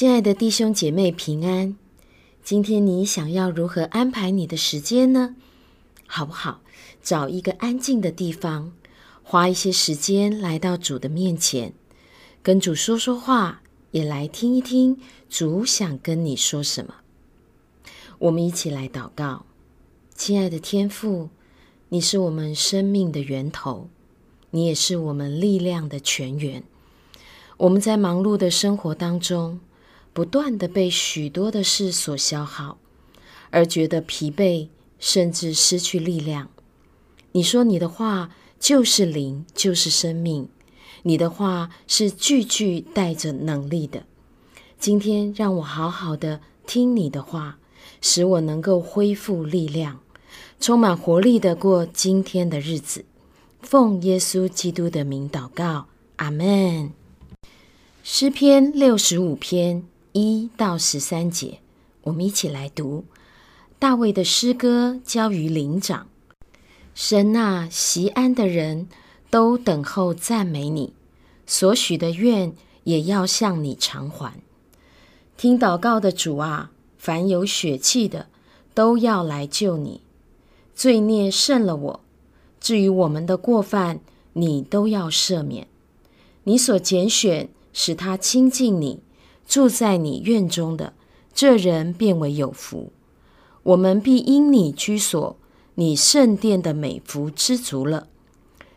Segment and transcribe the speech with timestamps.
[0.00, 1.76] 亲爱的弟兄姐妹平安，
[2.42, 5.36] 今天你想要如何安排你的时间呢？
[6.06, 6.62] 好不好？
[7.02, 8.72] 找一个安静的地方，
[9.22, 11.74] 花一些时间来到主的面前，
[12.42, 16.94] 跟主说说话，也来听一听主想跟你说什么。
[18.20, 19.44] 我们一起来祷告，
[20.14, 21.28] 亲爱的天父，
[21.90, 23.90] 你是我们生命的源头，
[24.52, 26.62] 你也是我们力量的泉源。
[27.58, 29.60] 我们在忙碌的生活当中，
[30.12, 32.78] 不断地被许多的事所消耗，
[33.50, 34.68] 而觉得疲惫，
[34.98, 36.50] 甚至失去力量。
[37.32, 40.48] 你说你的话就是灵，就是生命，
[41.04, 44.04] 你的话是句句带着能力的。
[44.78, 47.58] 今天让我好好的听你的话，
[48.00, 50.00] 使我能够恢复力量，
[50.58, 53.04] 充满活力的过今天的日子。
[53.62, 56.92] 奉耶稣基督的名祷告，阿门。
[58.02, 59.84] 诗篇六十五篇。
[60.12, 61.60] 一到十三节，
[62.02, 63.04] 我们一起来读
[63.78, 66.08] 大卫的诗歌，交于灵长。
[66.96, 68.88] 神啊，锡安的人
[69.30, 70.92] 都等候赞美你，
[71.46, 74.34] 所许的愿也要向你偿还。
[75.36, 78.26] 听祷告的主啊，凡有血气的
[78.74, 80.00] 都要来救你。
[80.74, 82.00] 罪孽胜了我，
[82.58, 84.00] 至于我们的过犯，
[84.32, 85.68] 你都要赦免。
[86.42, 88.98] 你所拣选，使他亲近你。
[89.50, 90.92] 住在你院中的
[91.34, 92.92] 这人便为有福，
[93.64, 95.36] 我们必因你居所、
[95.74, 98.06] 你圣殿的美福知足了。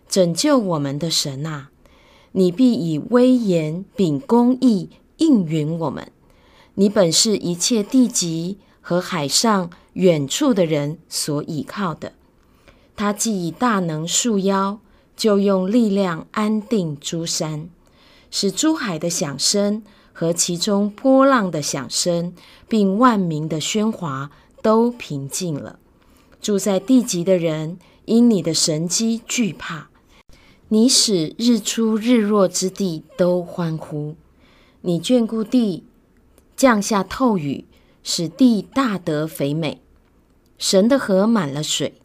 [0.09, 1.69] 拯救我们的神啊，
[2.31, 6.11] 你必以威严秉公义应允我们。
[6.73, 12.13] 你本是一切地极和海上远处的人所倚靠的。
[12.95, 14.79] 他既以大能束腰，
[15.15, 17.69] 就用力量安定诸山，
[18.31, 19.83] 使诸海的响声。
[20.13, 22.33] 和其中波浪的响声，
[22.69, 24.31] 并万民的喧哗
[24.61, 25.79] 都平静了。
[26.39, 29.89] 住在地极的人因你的神迹惧怕，
[30.69, 34.15] 你使日出日落之地都欢呼。
[34.81, 35.83] 你眷顾地，
[36.55, 37.65] 降下透雨，
[38.03, 39.81] 使地大得肥美。
[40.57, 41.95] 神的河满了水，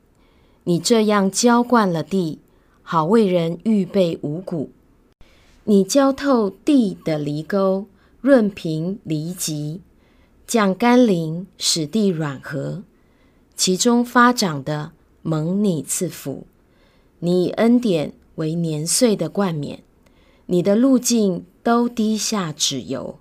[0.64, 2.38] 你这样浇灌了地，
[2.82, 4.70] 好为人预备五谷。
[5.64, 7.86] 你浇透地的犁沟。
[8.28, 9.80] 润平犁脊，
[10.46, 12.82] 降甘霖，使地软和，
[13.56, 16.46] 其中发长的蒙你赐福。
[17.20, 19.82] 你以恩典为年岁的冠冕，
[20.44, 23.18] 你的路径都滴下脂油，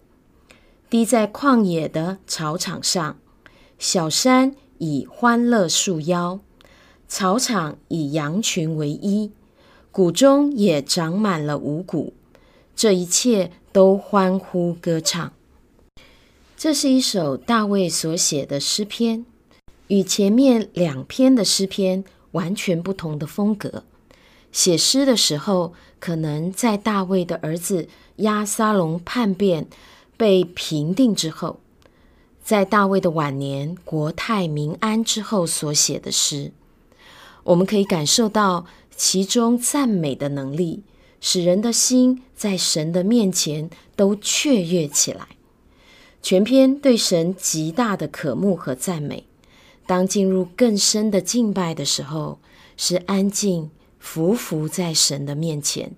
[0.89, 3.17] 滴在旷野的草场上。
[3.79, 6.41] 小山以欢乐束腰，
[7.07, 9.31] 草场以羊群为衣，
[9.89, 12.11] 谷中也长满了五谷。
[12.75, 13.53] 这一切。
[13.77, 15.33] 都欢呼歌唱。
[16.57, 19.23] 这是一首大卫所写的诗篇，
[19.89, 23.83] 与前面两篇的诗篇完全不同的风格。
[24.51, 29.67] 写诗的时候，可能在大卫的儿子押沙龙叛变
[30.17, 31.59] 被平定之后，
[32.43, 36.51] 在大卫的晚年国泰民安之后所写的诗，
[37.43, 38.65] 我们可以感受到
[38.95, 40.81] 其中赞美的能力。
[41.19, 45.27] 使人的心在神的面前都雀跃起来，
[46.21, 49.25] 全篇对神极大的渴慕和赞美。
[49.85, 52.39] 当进入更深的敬拜的时候，
[52.75, 53.71] 是安静
[54.03, 55.93] 匍匐在神的面前，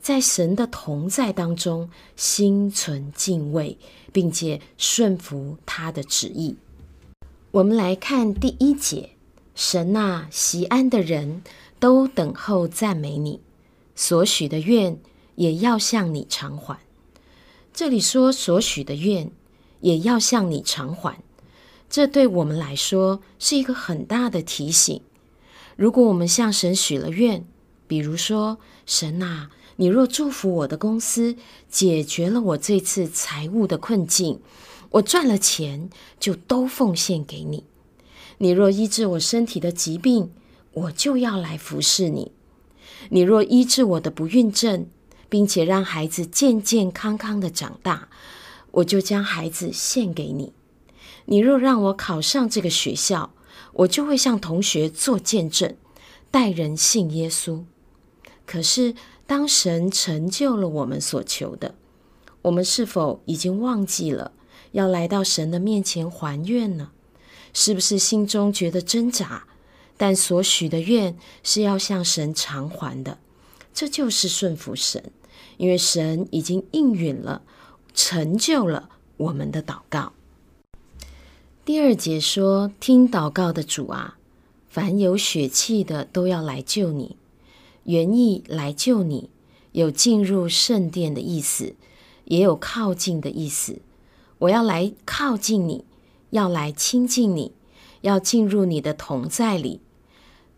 [0.00, 3.78] 在神的同在当中，心存敬畏，
[4.12, 6.56] 并且顺服他的旨意。
[7.50, 9.10] 我们来看第一节：
[9.54, 11.42] 神啊，锡安的人
[11.78, 13.40] 都等候赞美你。
[14.00, 14.98] 所许的愿
[15.34, 16.78] 也要向你偿还。
[17.74, 19.30] 这里说所许的愿
[19.82, 21.22] 也要向你偿还，
[21.90, 25.02] 这对我们来说是一个很大的提醒。
[25.76, 27.44] 如果我们向神许了愿，
[27.86, 28.56] 比如说
[28.86, 31.36] 神啊，你若祝福我的公司，
[31.68, 34.40] 解决了我这次财务的困境，
[34.92, 37.64] 我赚了钱就都奉献给你。
[38.38, 40.30] 你若医治我身体的疾病，
[40.72, 42.32] 我就要来服侍你。
[43.08, 44.86] 你若医治我的不孕症，
[45.28, 48.08] 并且让孩子健健康康的长大，
[48.72, 50.52] 我就将孩子献给你。
[51.24, 53.32] 你若让我考上这个学校，
[53.72, 55.76] 我就会向同学做见证，
[56.30, 57.64] 带人信耶稣。
[58.46, 58.94] 可是，
[59.26, 61.74] 当神成就了我们所求的，
[62.42, 64.32] 我们是否已经忘记了
[64.72, 66.90] 要来到神的面前还愿呢？
[67.52, 69.46] 是不是心中觉得挣扎？
[70.00, 73.18] 但所许的愿是要向神偿还的，
[73.74, 75.12] 这就是顺服神，
[75.58, 77.42] 因为神已经应允了，
[77.92, 78.88] 成就了
[79.18, 80.14] 我们的祷告。
[81.66, 84.16] 第二节说：“听祷告的主啊，
[84.70, 87.16] 凡有血气的都要来救你。”
[87.84, 89.28] 原意来救你，
[89.72, 91.74] 有进入圣殿的意思，
[92.24, 93.82] 也有靠近的意思。
[94.38, 95.84] 我要来靠近你，
[96.30, 97.52] 要来亲近你，
[98.00, 99.82] 要进入你的同在里。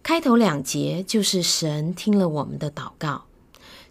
[0.03, 3.27] 开头两节就是神听了我们的祷告，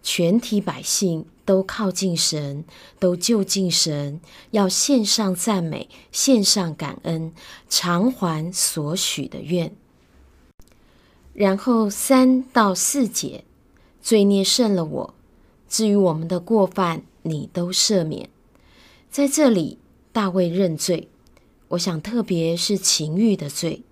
[0.03, 2.65] 全体百姓都靠近神，
[2.99, 4.19] 都就近神，
[4.51, 7.31] 要献上赞美，献上感恩，
[7.69, 9.73] 偿还所许的愿。
[11.33, 13.45] 然后三到四节，
[14.01, 15.13] 罪孽胜了我，
[15.69, 18.29] 至于我们的过犯，你都赦免。
[19.09, 19.77] 在这里，
[20.11, 21.07] 大卫认罪，
[21.69, 23.83] 我想特别是情欲的罪。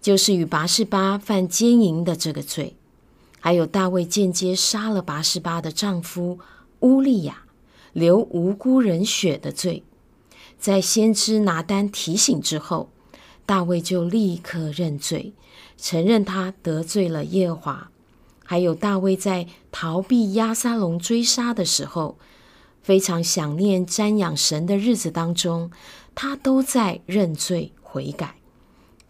[0.00, 2.76] 就是与拔示巴犯奸淫的这个罪，
[3.40, 6.38] 还有大卫间接杀了拔示巴的丈夫
[6.80, 7.42] 乌利亚，
[7.92, 9.82] 流无辜人血的罪，
[10.58, 12.90] 在先知拿单提醒之后，
[13.44, 15.32] 大卫就立刻认罪，
[15.76, 17.90] 承认他得罪了耶和华。
[18.44, 22.16] 还有大卫在逃避押沙龙追杀的时候，
[22.82, 25.70] 非常想念瞻仰神的日子当中，
[26.14, 28.37] 他都在认罪悔改。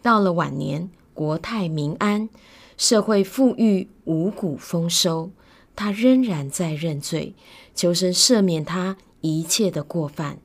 [0.01, 2.29] 到了晚年，国泰民安，
[2.77, 5.31] 社会富裕，五谷丰收，
[5.75, 7.35] 他仍然在认罪，
[7.75, 10.39] 求神赦免他一切的过犯。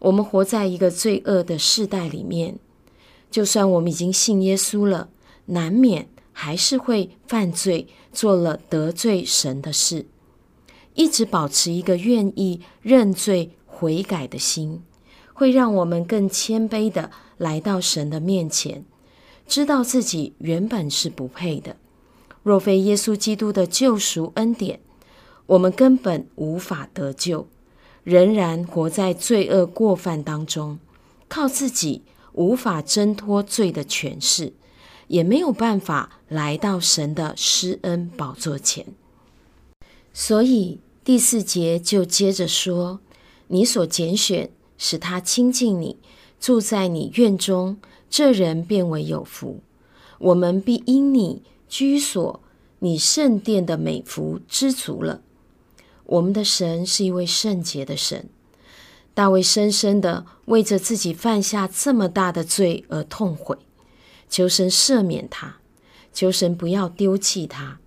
[0.00, 2.58] 我们活在一个罪恶的世代里面，
[3.30, 5.08] 就算我们已经信耶稣了，
[5.46, 10.06] 难免还是会犯罪，做了得罪神的事。
[10.92, 14.82] 一直保持一个愿意认罪悔改的心，
[15.32, 17.10] 会让我们更谦卑的。
[17.36, 18.84] 来到神的面前，
[19.46, 21.76] 知道自己原本是不配的。
[22.42, 24.80] 若非耶稣基督的救赎恩典，
[25.46, 27.46] 我们根本无法得救，
[28.02, 30.78] 仍然活在罪恶过犯当中，
[31.28, 32.02] 靠自己
[32.32, 34.52] 无法挣脱罪的权势，
[35.08, 38.86] 也没有办法来到神的施恩宝座前。
[40.12, 43.00] 所以第四节就接着说
[43.48, 45.98] ：“你所拣选，使他亲近你。”
[46.44, 47.78] 住在你院中，
[48.10, 49.62] 这人便为有福。
[50.18, 52.38] 我们必因你居所、
[52.80, 55.22] 你圣殿的美福知足了。
[56.04, 58.28] 我们的神是一位圣洁的神。
[59.14, 63.56] 大卫深深的为着自己犯下这么大的罪而痛悔，
[64.28, 65.56] 求神赦免他，
[66.12, 67.78] 求神不要丢弃他，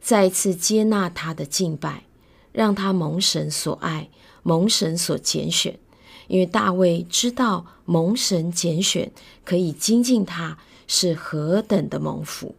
[0.00, 2.04] 再次接纳他的敬拜，
[2.52, 4.08] 让他蒙神所爱，
[4.44, 5.80] 蒙神所拣选。
[6.28, 9.10] 因为大卫知道蒙神拣选
[9.44, 12.54] 可以精进他，是何等的蒙福。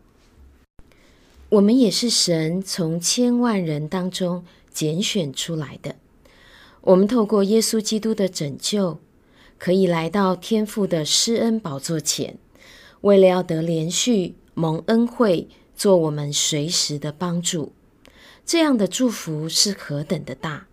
[1.49, 5.95] 我们也是神从千万人当中拣选出来的。
[6.81, 8.99] 我们透过耶稣基督的拯救，
[9.57, 12.37] 可以来到天父的施恩宝座前，
[13.01, 17.71] 为了要得连续蒙恩惠，做我们随时的帮助。
[18.45, 20.67] 这样的祝福是何等的大！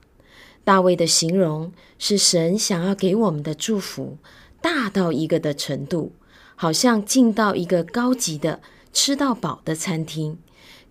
[0.64, 4.16] 大卫的形容是神想要给我们的祝福，
[4.60, 6.12] 大到一个的程度，
[6.54, 8.60] 好像进到一个高级的
[8.92, 10.38] 吃到饱的餐厅，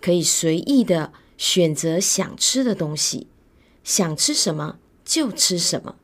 [0.02, 3.28] 可以随意的选择想吃的东西，
[3.84, 5.96] 想吃什么就吃什么，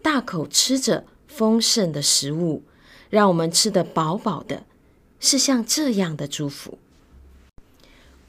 [0.00, 2.62] 大口吃着丰盛的食物，
[3.10, 4.64] 让我们吃得饱饱的，
[5.18, 6.78] 是像这样的祝福。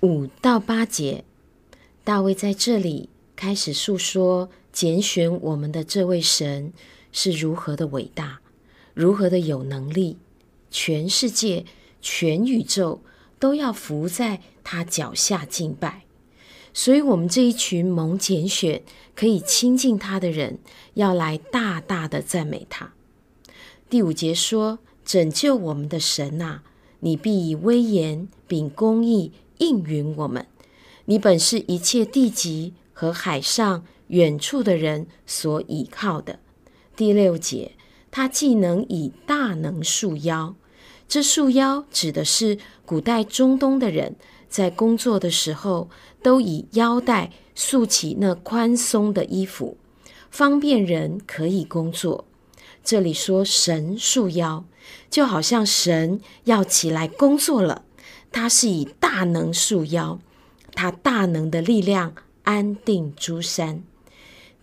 [0.02, 1.24] 五到八节，
[2.04, 3.08] 大卫在这里
[3.38, 4.50] 开始诉说。
[4.72, 6.72] 拣选我们的这位神
[7.12, 8.40] 是如何的伟大，
[8.94, 10.18] 如何的有能力，
[10.70, 11.66] 全世界、
[12.02, 13.02] 全宇宙
[13.38, 16.04] 都要伏在他脚下敬拜。
[16.74, 18.82] 所以，我们这一群蒙拣选、
[19.14, 20.60] 可以亲近他的人，
[20.94, 22.94] 要来大大的赞美他。
[23.90, 26.62] 第五节说：“拯救我们的神呐，
[27.02, 30.48] 你必以威严秉公义应允我们。
[31.06, 36.40] 你本是一切地极和海上。”远处的人所倚靠的。
[36.96, 37.74] 第六节，
[38.12, 40.56] 他既能以大能束腰，
[41.08, 44.16] 这束腰指的是古代中东的人
[44.48, 45.90] 在工作的时候
[46.22, 49.78] 都以腰带束起那宽松的衣服，
[50.30, 52.26] 方便人可以工作。
[52.84, 54.66] 这里说神束腰，
[55.10, 57.86] 就好像神要起来工作了，
[58.32, 60.20] 他是以大能束腰，
[60.74, 62.14] 他大能的力量
[62.44, 63.84] 安定诸山。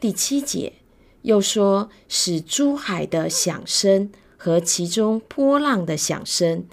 [0.00, 0.74] 第七节
[1.22, 6.64] 又说，使珠海的响声和其中波浪的响声，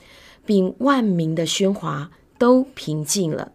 [0.45, 3.51] 并万民的喧哗都平静了。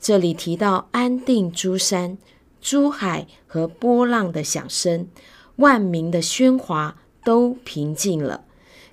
[0.00, 2.18] 这里提到安定珠山、
[2.60, 5.06] 珠海和波浪的响声、
[5.56, 8.44] 万民的喧哗都平静了，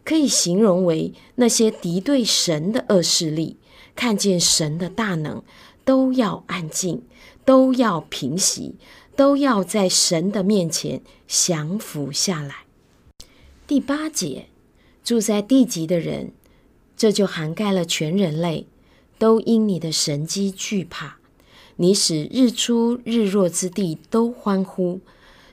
[0.06, 3.58] 可以形容为那些敌对神的恶势力，
[3.96, 5.42] 看见神的大能，
[5.84, 7.02] 都要安静，
[7.44, 8.76] 都要平息，
[9.20, 12.60] 都要在神的面前降服下来。
[13.68, 14.46] 第八节，
[15.04, 16.32] 住在地极的人，
[16.96, 18.66] 这就涵盖了全人类，
[19.18, 21.18] 都因你的神迹惧怕。
[21.76, 25.02] 你使日出日落之地都欢呼，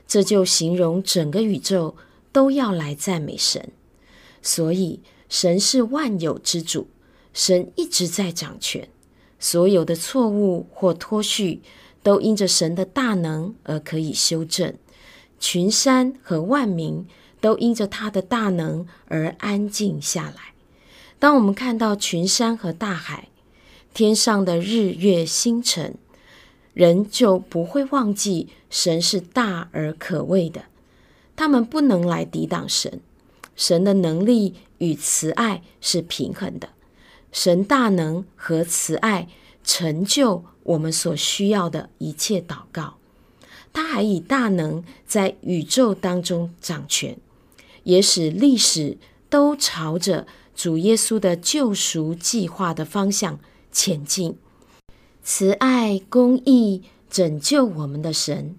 [0.07, 1.97] 这就形容整个宇宙
[2.31, 3.69] 都要来赞美神。
[4.41, 6.87] 所以，神是万有之主，
[7.33, 8.87] 神一直在掌权。
[9.37, 11.61] 所有的错误或脱序，
[12.07, 14.73] 都因着神的大能而可以修正。
[15.41, 17.05] 群山和万民
[17.41, 20.53] 都因着他的大能而安静下来。
[21.19, 23.27] 当我们看到群山和大海，
[23.93, 25.95] 天上的日月星辰，
[26.73, 30.61] 人就不会忘记神是大而可畏的，
[31.35, 33.01] 他们不能来抵挡神。
[33.57, 36.69] 神的能力与慈爱是平衡的，
[37.33, 39.27] 神大能和慈爱
[39.67, 42.95] 成就我们所需要的一切祷告。
[43.73, 47.19] 他还以大能在宇宙当中掌权，
[47.83, 48.97] 也使历史
[49.29, 53.39] 都朝着主耶稣的救赎计划的方向
[53.71, 54.37] 前进。
[55.21, 58.55] 慈爱、公义、拯救我们的神，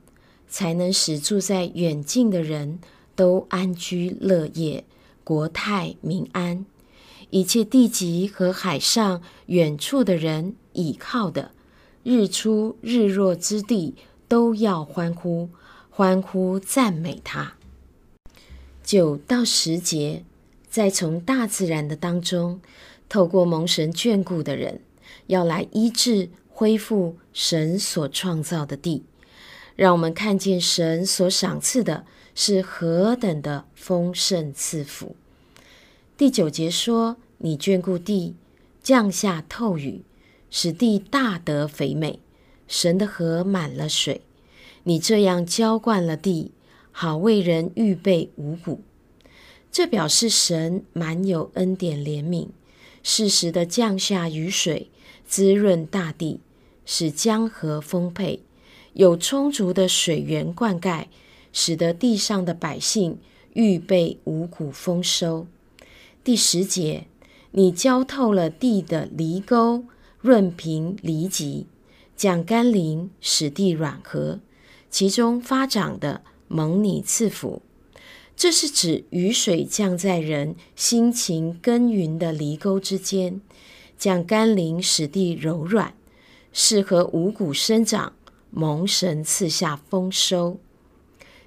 [0.46, 2.78] 才能使住在远近的人
[3.16, 4.84] 都安居乐业、
[5.24, 6.66] 国泰民安。
[7.30, 11.52] 一切地极和海上远处的人倚靠的
[12.02, 13.94] 日出日落之地，
[14.26, 15.48] 都要欢呼，
[15.90, 17.54] 欢呼赞美他。
[18.82, 20.24] 九到十节，
[20.68, 22.60] 再从大自然的当中，
[23.08, 24.80] 透过蒙神眷顾的人，
[25.26, 26.30] 要来医治。
[26.50, 29.04] 恢复神所创造的地，
[29.76, 32.04] 让我们看见神所赏赐的
[32.34, 35.14] 是何等的丰盛赐福。
[36.18, 38.34] 第九节说：“你眷顾地，
[38.82, 40.02] 降下透雨，
[40.50, 42.18] 使地大得肥美。
[42.66, 44.22] 神的河满了水，
[44.82, 46.50] 你这样浇灌了地，
[46.90, 48.80] 好为人预备五谷。”
[49.70, 52.48] 这表示神满有恩典怜悯，
[53.04, 54.90] 适时的降下雨水，
[55.24, 56.40] 滋润大地。
[56.84, 58.42] 使江河丰沛，
[58.94, 61.06] 有充足的水源灌溉，
[61.52, 63.18] 使得地上的百姓
[63.52, 65.46] 预备五谷丰收。
[66.28, 67.06] 第十节，
[67.52, 69.84] 你浇透了地的犁沟，
[70.20, 71.66] 润平犁脊，
[72.14, 74.38] 降甘霖，使地软和，
[74.90, 77.62] 其中发长的蒙你赐福。
[78.36, 83.40] 这是指雨水降在人辛勤耕耘的犁沟之间，
[83.96, 85.94] 降甘霖，使地柔软。
[86.52, 88.12] 适合五谷生长，
[88.50, 90.58] 蒙神赐下丰收。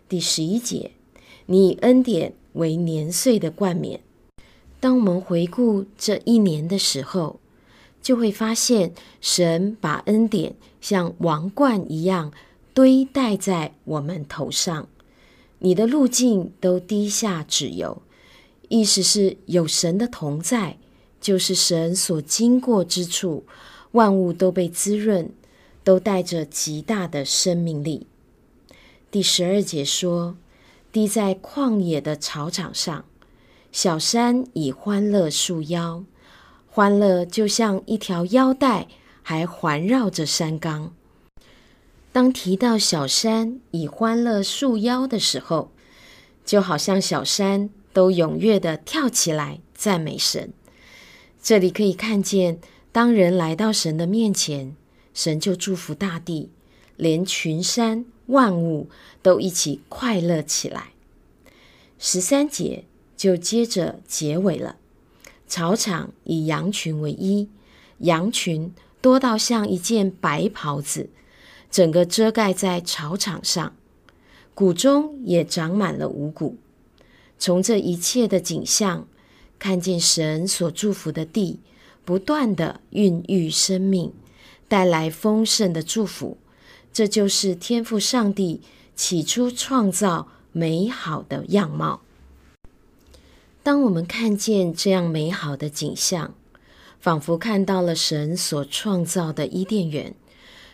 [0.09, 0.93] 第十一节，
[1.45, 4.01] 你以恩典为年岁的冠冕。
[4.81, 7.39] 当我们回顾这一年的时候，
[8.01, 12.33] 就会发现神把恩典像王冠一样
[12.73, 14.89] 堆戴在我们头上。
[15.59, 18.01] 你的路径都滴下脂油，
[18.69, 20.79] 意思是有神的同在，
[21.21, 23.45] 就是神所经过之处。
[23.91, 25.29] 万物都被滋润，
[25.83, 28.07] 都带着极大的生命力。
[29.11, 30.38] 第十二节说
[30.91, 33.05] ：“滴在旷野的草场上，
[33.72, 36.04] 小山以欢乐束腰，
[36.70, 38.88] 欢乐就像一条腰带，
[39.22, 40.94] 还环绕着山冈。”
[42.12, 45.72] 当提到小山以欢乐束腰的时候，
[46.44, 50.51] 就好像小山都踊跃地跳起来赞美神。
[51.42, 52.60] 这里可以看见。
[52.94, 54.75] 当人来到神的面前，
[55.13, 56.50] 神就祝福大地，
[56.98, 58.90] 连群山万物
[59.22, 60.92] 都一起快乐起来。
[61.98, 62.84] 十三节
[63.22, 64.78] 就接着结尾了。
[65.46, 67.50] 草场以羊群为衣，
[68.00, 71.08] 羊群多到像一件白袍子，
[71.70, 73.75] 整个遮盖在草场上，
[74.56, 76.58] 谷中也长满了五谷。
[77.38, 79.08] 从这一切的景象，
[79.60, 81.60] 看见神所祝福的地。
[82.04, 84.12] 不断地孕育生命，
[84.68, 86.40] 带来丰盛的祝福，
[86.92, 88.62] 这就是天赋上帝
[88.96, 92.01] 起初创造美好的样貌。
[93.63, 96.34] 当我们看见这样美好的景象，
[97.00, 100.15] 仿佛看到了神所创造的伊甸园，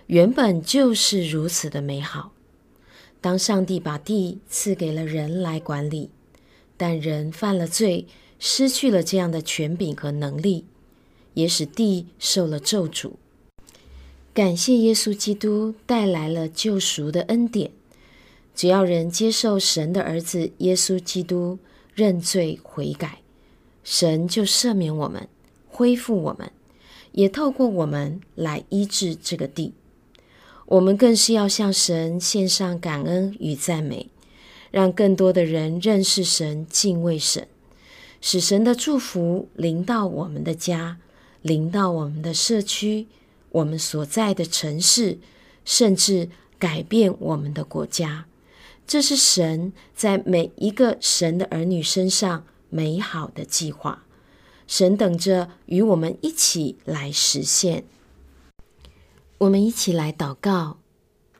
[0.07, 2.31] 原本就是如此的美好。
[3.19, 6.09] 当上帝把地赐给了人来管理，
[6.77, 8.07] 但人犯了罪，
[8.39, 10.65] 失去了这样的权柄和能力。
[11.37, 13.11] 也使地受了咒诅。
[14.33, 17.69] 感谢耶稣基督带来了救赎的恩典。
[18.55, 21.59] 只要人接受神的儿子耶稣基督，
[21.97, 23.23] 认罪悔改，
[23.83, 25.27] 神就赦免我们，
[25.67, 26.51] 恢复我们，
[27.13, 29.73] 也透过我们来医治这个地。
[30.67, 34.11] 我们更是要向神献上感恩与赞美，
[34.69, 37.47] 让更多的人认识神、敬畏神，
[38.21, 40.99] 使神的祝福临到我们的家，
[41.41, 43.07] 临到我们的社区，
[43.49, 45.17] 我们所在的城市，
[45.65, 48.27] 甚至改变我们的国家。
[48.87, 54.05] 这是神在每一个神的儿女身上美好的计划，
[54.65, 57.83] 神等着与我们一起来实现。
[59.39, 60.77] 我们一起来祷告，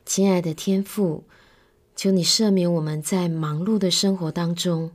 [0.06, 1.24] 亲爱的天父，
[1.96, 4.92] 求你赦免我们在忙碌的生活当中，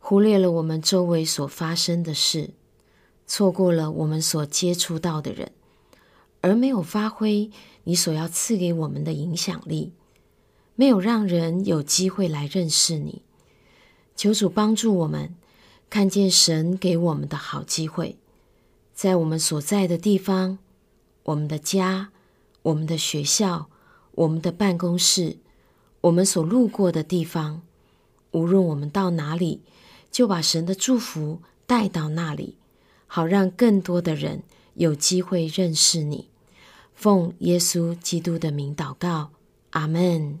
[0.00, 2.50] 忽略了我们周围所发生的事，
[3.28, 5.52] 错过了我们所接触到的人，
[6.40, 7.48] 而没有发挥
[7.84, 9.92] 你所要赐给我们的影响力，
[10.76, 13.22] 没有让人有机会来认识你。
[14.14, 15.34] 求主帮助我们
[15.90, 18.16] 看见神给我们的好机会，
[18.94, 20.58] 在我们所在的地方，
[21.24, 22.10] 我们的家。
[22.62, 23.68] 我们的学校，
[24.10, 25.36] 我们的办公室，
[26.00, 27.62] 我们所路过的地方，
[28.32, 29.62] 无论我们到哪里，
[30.10, 32.58] 就把神的祝福带到那里，
[33.06, 34.42] 好让更多的人
[34.74, 36.28] 有机会认识你。
[36.92, 39.30] 奉耶稣基督的名祷告，
[39.70, 40.40] 阿门。